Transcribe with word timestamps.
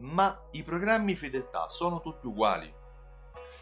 Ma 0.00 0.48
i 0.52 0.62
programmi 0.62 1.14
fedeltà 1.14 1.68
sono 1.68 2.00
tutti 2.00 2.26
uguali? 2.26 2.72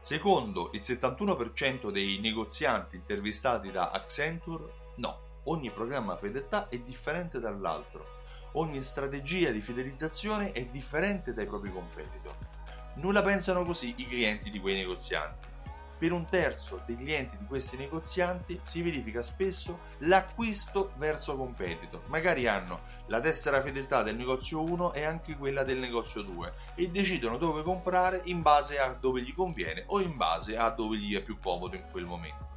Secondo 0.00 0.70
il 0.72 0.80
71% 0.80 1.90
dei 1.90 2.20
negozianti 2.20 2.96
intervistati 2.96 3.70
da 3.70 3.90
Accenture, 3.90 4.72
no, 4.96 5.40
ogni 5.44 5.70
programma 5.70 6.16
fedeltà 6.16 6.68
è 6.68 6.78
differente 6.78 7.38
dall'altro. 7.38 8.20
Ogni 8.52 8.82
strategia 8.82 9.50
di 9.50 9.60
fidelizzazione 9.60 10.52
è 10.52 10.64
differente 10.66 11.34
dai 11.34 11.46
propri 11.46 11.70
competitor. 11.70 12.34
Non 12.94 13.12
la 13.12 13.22
pensano 13.22 13.62
così 13.64 13.94
i 13.98 14.08
clienti 14.08 14.50
di 14.50 14.58
quei 14.58 14.76
negozianti 14.76 15.51
per 16.02 16.10
un 16.10 16.26
terzo 16.26 16.82
dei 16.84 16.96
clienti 16.96 17.36
di 17.36 17.44
questi 17.44 17.76
negozianti 17.76 18.58
si 18.64 18.82
verifica 18.82 19.22
spesso 19.22 19.82
l'acquisto 19.98 20.90
verso 20.96 21.36
competitor. 21.36 22.00
Magari 22.08 22.48
hanno 22.48 22.80
la 23.06 23.20
tessera 23.20 23.62
fedeltà 23.62 24.02
del 24.02 24.16
negozio 24.16 24.64
1 24.64 24.94
e 24.94 25.04
anche 25.04 25.36
quella 25.36 25.62
del 25.62 25.78
negozio 25.78 26.22
2 26.22 26.52
e 26.74 26.90
decidono 26.90 27.36
dove 27.36 27.62
comprare 27.62 28.22
in 28.24 28.42
base 28.42 28.80
a 28.80 28.92
dove 28.94 29.22
gli 29.22 29.32
conviene 29.32 29.84
o 29.86 30.00
in 30.00 30.16
base 30.16 30.56
a 30.56 30.70
dove 30.70 30.96
gli 30.96 31.14
è 31.14 31.22
più 31.22 31.38
comodo 31.38 31.76
in 31.76 31.84
quel 31.92 32.04
momento. 32.04 32.51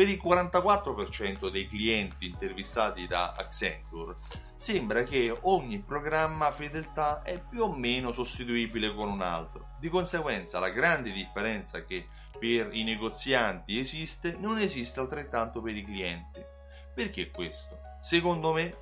Per 0.00 0.08
il 0.08 0.18
44% 0.18 1.50
dei 1.50 1.66
clienti 1.66 2.24
intervistati 2.24 3.06
da 3.06 3.34
Accenture 3.34 4.16
sembra 4.56 5.02
che 5.02 5.36
ogni 5.42 5.80
programma 5.80 6.50
fedeltà 6.52 7.20
è 7.20 7.38
più 7.38 7.64
o 7.64 7.74
meno 7.74 8.10
sostituibile 8.10 8.94
con 8.94 9.10
un 9.10 9.20
altro. 9.20 9.76
Di 9.78 9.90
conseguenza 9.90 10.58
la 10.58 10.70
grande 10.70 11.12
differenza 11.12 11.84
che 11.84 12.06
per 12.38 12.70
i 12.72 12.82
negozianti 12.82 13.78
esiste 13.78 14.38
non 14.38 14.56
esiste 14.56 15.00
altrettanto 15.00 15.60
per 15.60 15.76
i 15.76 15.82
clienti. 15.82 16.42
Perché 16.94 17.30
questo? 17.30 17.80
Secondo 18.00 18.54
me 18.54 18.74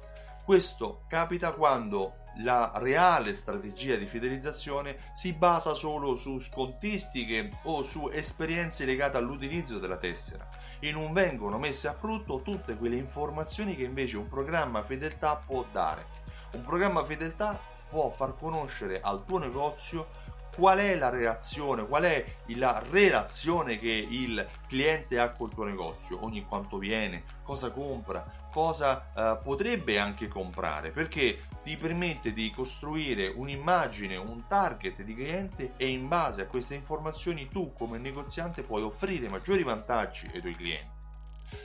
questo 0.45 1.03
capita 1.09 1.51
quando 1.51 2.19
la 2.43 2.71
reale 2.77 3.35
strategia 3.35 3.97
di 3.97 4.07
fidelizzazione 4.07 5.11
si 5.17 5.33
basa 5.33 5.75
solo 5.75 6.15
su 6.15 6.39
scontistiche 6.39 7.59
o 7.65 7.83
su 7.83 8.09
esperienze 8.09 8.85
legate 8.85 9.17
all'utilizzo 9.17 9.81
della 9.81 9.97
tessera 9.97 10.68
e 10.81 10.93
non 10.93 11.13
vengono 11.13 11.59
messe 11.59 11.89
a 11.89 11.95
frutto 11.95 12.43
tutte 12.43 12.77
quelle 12.77 12.97
informazioni 12.97 13.75
che 13.75 13.83
invece 13.83 14.17
un 14.17 14.29
programma 14.29 14.83
fedeltà 14.83 15.37
può 15.37 15.65
dare. 15.71 16.07
Un 16.53 16.63
programma 16.63 17.05
fedeltà 17.05 17.59
può 17.89 18.11
far 18.11 18.37
conoscere 18.37 19.01
al 19.01 19.25
tuo 19.25 19.39
negozio 19.39 20.09
qual 20.55 20.79
è 20.79 20.97
la 20.97 21.09
reazione, 21.09 21.87
qual 21.87 22.05
è 22.05 22.25
la 22.47 22.83
relazione 22.91 23.79
che 23.79 24.07
il 24.09 24.47
cliente 24.67 25.19
ha 25.19 25.31
col 25.31 25.53
tuo 25.53 25.65
negozio, 25.65 26.25
ogni 26.25 26.45
quanto 26.45 26.79
viene, 26.79 27.25
cosa 27.43 27.71
compra, 27.71 28.49
cosa 28.51 29.09
eh, 29.15 29.39
potrebbe 29.43 29.99
anche 29.99 30.29
comprare, 30.29 30.91
perché 30.91 31.47
ti 31.63 31.77
permette 31.77 32.33
di 32.33 32.51
costruire 32.51 33.29
un'immagine, 33.29 34.17
un 34.17 34.47
target 34.47 35.03
di 35.03 35.15
cliente 35.15 35.73
e 35.77 35.87
in 35.89 36.09
base 36.09 36.43
a 36.43 36.47
queste 36.47 36.75
informazioni 36.75 37.49
tu 37.49 37.73
come 37.73 37.99
negoziante 37.99 38.63
puoi 38.63 38.83
offrire 38.83 39.29
maggiori 39.29 39.63
vantaggi 39.63 40.31
ai 40.33 40.41
tuoi 40.41 40.57
clienti. 40.57 40.97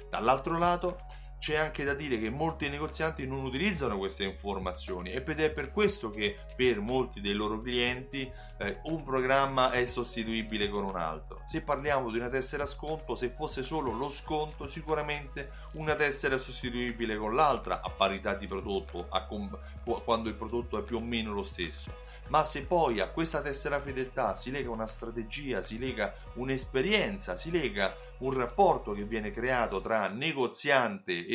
Dall'altro 0.09 0.58
lato, 0.58 1.00
c'è 1.44 1.58
anche 1.58 1.83
da 1.83 1.94
dire 1.94 2.17
che 2.17 2.30
molti 2.30 2.69
negozianti 2.69 3.27
non 3.27 3.44
utilizzano 3.44 3.97
queste 3.97 4.23
informazioni 4.23 5.11
ed 5.11 5.27
è 5.41 5.52
per 5.52 5.73
questo 5.73 6.09
che 6.09 6.38
per 6.55 6.80
molti 6.80 7.19
dei 7.19 7.33
loro 7.33 7.59
clienti 7.59 8.31
eh, 8.59 8.80
un 8.83 9.03
programma 9.03 9.71
è 9.71 9.86
sostituibile 9.86 10.69
con 10.69 10.86
un 10.86 10.95
altro. 10.95 11.41
Se 11.45 11.61
parliamo 11.61 12.11
di 12.11 12.17
una 12.17 12.30
tessera 12.30 12.66
sconto, 12.66 13.16
se 13.16 13.27
fosse 13.27 13.61
solo 13.61 13.91
lo 13.91 14.08
sconto, 14.08 14.69
sicuramente 14.69 15.49
una 15.73 15.95
tessera 15.95 16.36
è 16.36 16.39
sostituibile 16.39 17.17
con 17.17 17.33
l'altra 17.33 17.81
a 17.81 17.89
parità 17.89 18.36
di 18.36 18.47
prodotto, 18.47 19.09
com- 19.27 19.59
quando 20.05 20.30
il 20.30 20.36
prodotto 20.36 20.77
è 20.77 20.81
più 20.83 20.95
o 20.95 21.02
meno 21.02 21.33
lo 21.33 21.44
stesso. 21.44 21.94
Ma 22.30 22.44
se 22.44 22.66
poi 22.66 22.99
a 22.99 23.09
questa 23.09 23.41
tessera 23.41 23.81
fedeltà 23.81 24.36
si 24.36 24.49
lega 24.49 24.69
una 24.69 24.88
strategia, 24.88 25.61
si 25.61 25.77
lega 25.77 26.14
un'esperienza, 26.36 27.36
si 27.36 27.52
lega 27.52 27.94
un 28.19 28.33
rapporto 28.33 28.94
che 28.94 29.03
viene 29.03 29.31
creato 29.31 29.81
tra 29.81 30.08
negoziante 30.08 31.26
e 31.26 31.33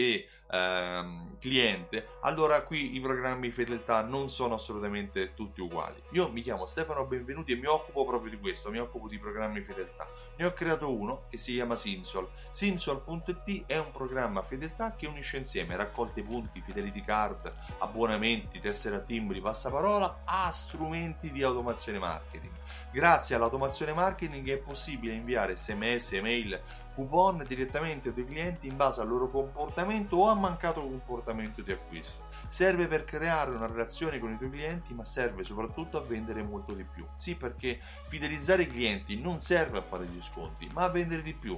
ehm, 0.51 1.39
cliente, 1.39 2.09
allora 2.23 2.63
qui 2.63 2.97
i 2.97 3.01
programmi 3.01 3.51
fedeltà 3.51 4.03
non 4.03 4.31
sono 4.31 4.55
assolutamente 4.55 5.35
tutti 5.35 5.61
uguali. 5.61 6.03
Io 6.13 6.31
mi 6.31 6.43
chiamo 6.43 6.67
Stefano 6.67 7.05
Benvenuti 7.05 7.53
e 7.53 7.57
mi 7.57 7.67
occupo 7.67 8.05
proprio 8.05 8.31
di 8.31 8.39
questo, 8.39 8.71
mi 8.71 8.79
occupo 8.79 9.09
di 9.09 9.19
programmi 9.19 9.61
fedeltà. 9.61 10.09
Ne 10.37 10.45
ho 10.45 10.53
creato 10.53 10.93
uno 10.93 11.25
che 11.29 11.37
si 11.37 11.53
chiama 11.53 11.77
Simsol. 11.77 12.29
Simsol.it 12.51 13.65
è 13.67 13.79
un 13.79 13.91
programma 13.93 14.43
fedeltà 14.43 14.95
che 14.97 15.07
unisce 15.07 15.37
insieme 15.37 15.77
raccolte 15.77 16.23
punti, 16.23 16.63
fidelity 16.65 17.05
card, 17.05 17.53
abbonamenti, 17.79 18.61
tessere 18.61 18.97
a 18.97 19.01
timbri, 19.01 19.41
passaparola 19.41 20.23
a 20.25 20.51
strumenti 20.51 21.31
di 21.31 21.43
automazione 21.43 21.99
marketing. 21.99 22.55
Grazie 22.91 23.37
all'automazione 23.37 23.93
marketing 23.93 24.49
è 24.51 24.59
possibile 24.59 25.13
inviare 25.13 25.57
sms, 25.57 26.13
email, 26.13 26.61
coupon 26.99 27.45
direttamente 27.47 28.09
ai 28.09 28.15
tuoi 28.15 28.27
clienti 28.27 28.67
in 28.67 28.77
base 28.77 29.01
al 29.01 29.07
loro 29.07 29.29
comportamento 29.29 30.17
o 30.17 30.29
a 30.29 30.35
mancato 30.35 30.81
comportamento 30.81 31.63
di 31.63 31.71
acquisto. 31.71 32.27
Serve 32.49 32.89
per 32.89 33.05
creare 33.05 33.53
una 33.53 33.67
relazione 33.67 34.19
con 34.19 34.33
i 34.33 34.37
tuoi 34.37 34.51
clienti, 34.51 34.95
ma 34.95 35.05
serve 35.05 35.45
soprattutto 35.45 35.97
a 35.97 36.01
vendere 36.01 36.43
molto 36.43 36.73
di 36.73 36.83
più. 36.83 37.07
Sì, 37.15 37.37
perché 37.37 37.79
fidelizzare 38.09 38.63
i 38.63 38.67
clienti 38.67 39.21
non 39.21 39.39
serve 39.39 39.79
a 39.79 39.83
fare 39.83 40.07
gli 40.07 40.21
sconti, 40.21 40.69
ma 40.73 40.85
a 40.85 40.89
vendere 40.89 41.23
di 41.23 41.35
più. 41.35 41.57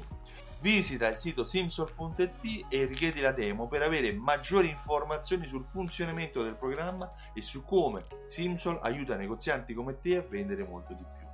Visita 0.61 1.09
il 1.09 1.17
sito 1.17 1.45
simsol.it 1.45 2.67
e 2.69 2.85
richiedi 2.85 3.21
la 3.21 3.33
demo 3.33 3.67
per 3.67 3.81
avere 3.81 4.13
maggiori 4.13 4.69
informazioni 4.69 5.47
sul 5.47 5.65
funzionamento 5.71 6.43
del 6.43 6.57
programma 6.57 7.11
e 7.33 7.41
su 7.41 7.65
come 7.65 8.05
Simsol 8.29 8.79
aiuta 8.83 9.17
negozianti 9.17 9.73
come 9.73 10.01
te 10.01 10.17
a 10.17 10.25
vendere 10.29 10.65
molto 10.65 10.93
di 10.93 11.03
più. 11.03 11.27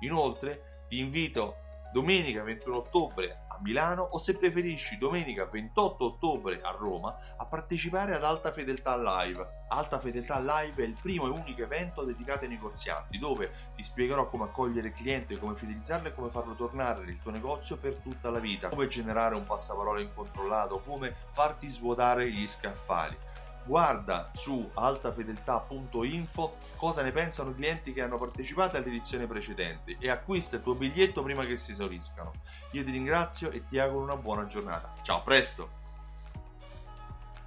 Inoltre, 0.00 0.82
ti 0.88 0.98
invito 0.98 1.62
domenica 1.94 2.42
21 2.42 2.76
ottobre 2.76 3.43
a 3.54 3.58
Milano 3.60 4.02
o 4.02 4.18
se 4.18 4.36
preferisci 4.36 4.98
domenica 4.98 5.44
28 5.46 6.04
ottobre 6.04 6.60
a 6.62 6.70
Roma 6.70 7.16
a 7.36 7.46
partecipare 7.46 8.14
ad 8.14 8.24
Alta 8.24 8.52
Fedeltà 8.52 8.96
Live. 8.96 9.62
Alta 9.68 9.98
Fedeltà 9.98 10.38
Live 10.40 10.82
è 10.82 10.86
il 10.86 10.96
primo 11.00 11.26
e 11.26 11.30
unico 11.30 11.62
evento 11.62 12.02
dedicato 12.02 12.44
ai 12.44 12.50
negozianti 12.50 13.18
dove 13.18 13.72
ti 13.76 13.82
spiegherò 13.82 14.28
come 14.28 14.44
accogliere 14.44 14.88
il 14.88 14.94
cliente, 14.94 15.38
come 15.38 15.54
fidelizzarlo 15.54 16.08
e 16.08 16.14
come 16.14 16.30
farlo 16.30 16.54
tornare 16.54 17.04
nel 17.04 17.20
tuo 17.22 17.30
negozio 17.30 17.76
per 17.76 17.98
tutta 17.98 18.30
la 18.30 18.40
vita, 18.40 18.68
come 18.68 18.88
generare 18.88 19.36
un 19.36 19.44
passaparola 19.44 20.00
incontrollato, 20.00 20.80
come 20.80 21.14
farti 21.32 21.68
svuotare 21.68 22.30
gli 22.30 22.46
scaffali 22.46 23.16
guarda 23.64 24.30
su 24.34 24.70
altafedeltà.info 24.74 26.56
cosa 26.76 27.02
ne 27.02 27.12
pensano 27.12 27.50
i 27.50 27.54
clienti 27.54 27.92
che 27.92 28.02
hanno 28.02 28.18
partecipato 28.18 28.76
all'edizione 28.76 29.26
precedente 29.26 29.96
e 29.98 30.10
acquista 30.10 30.56
il 30.56 30.62
tuo 30.62 30.74
biglietto 30.74 31.22
prima 31.22 31.44
che 31.44 31.56
si 31.56 31.72
esauriscano. 31.72 32.32
Io 32.72 32.84
ti 32.84 32.90
ringrazio 32.90 33.50
e 33.50 33.66
ti 33.66 33.78
auguro 33.78 34.04
una 34.04 34.16
buona 34.16 34.46
giornata. 34.46 34.92
Ciao, 35.02 35.22
presto! 35.22 35.83